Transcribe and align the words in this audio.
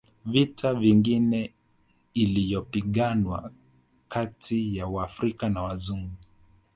Vita 0.25 0.73
nyingine 0.73 1.53
iliyopiganwa 2.13 3.51
kati 4.09 4.77
ya 4.77 4.87
waafrika 4.87 5.49
na 5.49 5.61
Wazungu 5.61 6.15